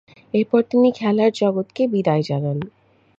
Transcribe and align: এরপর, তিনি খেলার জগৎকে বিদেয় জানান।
এরপর, 0.33 0.61
তিনি 0.71 0.89
খেলার 0.91 1.31
জগৎকে 1.33 1.83
বিদেয় 1.87 2.23
জানান। 2.23 2.57